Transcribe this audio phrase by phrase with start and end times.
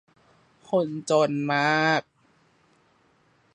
[0.69, 2.01] คนจนมาก